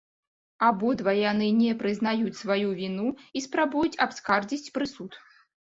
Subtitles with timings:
[0.67, 3.07] Абодва яны не прызнаюць сваю віну
[3.39, 5.11] і спрабуюць абскардзіць прысуд.